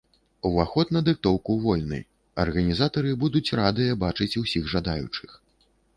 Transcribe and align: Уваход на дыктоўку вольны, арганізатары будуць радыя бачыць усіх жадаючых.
Уваход 0.49 0.93
на 0.95 1.01
дыктоўку 1.09 1.57
вольны, 1.65 1.99
арганізатары 2.43 3.11
будуць 3.25 3.53
радыя 3.61 3.99
бачыць 4.05 4.33
усіх 4.43 4.63
жадаючых. 4.75 5.41